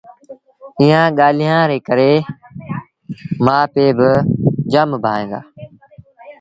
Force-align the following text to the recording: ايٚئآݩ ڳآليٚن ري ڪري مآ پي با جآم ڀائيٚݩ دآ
ايٚئآݩ 0.79 1.15
ڳآليٚن 1.17 1.59
ري 1.69 1.79
ڪري 1.87 2.13
مآ 3.45 3.57
پي 3.73 3.85
با 3.97 4.11
جآم 4.71 4.89
ڀائيٚݩ 5.03 5.29
دآ 5.31 5.39